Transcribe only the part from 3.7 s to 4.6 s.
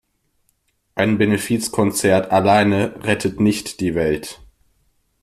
die Welt.